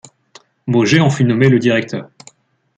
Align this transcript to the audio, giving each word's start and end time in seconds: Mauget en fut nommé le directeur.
Mauget 0.65 0.99
en 0.99 1.11
fut 1.11 1.25
nommé 1.25 1.47
le 1.47 1.59
directeur. 1.59 2.09